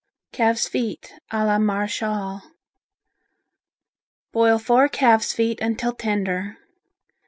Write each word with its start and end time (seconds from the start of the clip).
Calves' 0.31 0.67
Feet 0.67 1.13
a 1.29 1.45
la 1.45 1.59
Marechale 1.59 2.41
Boil 4.31 4.57
four 4.57 4.89
calves' 4.89 5.31
feet 5.33 5.61
until 5.61 5.93
tender. 5.93 6.57